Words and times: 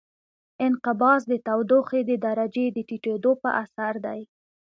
انقباض 0.65 1.21
د 1.31 1.33
تودوخې 1.47 2.01
د 2.09 2.11
درجې 2.25 2.65
د 2.71 2.77
ټیټېدو 2.87 3.31
په 3.41 3.49
اثر 3.63 3.93
دی. 4.05 4.21